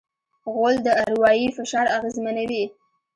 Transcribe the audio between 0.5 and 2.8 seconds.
غول د اروایي فشار اغېزمنوي.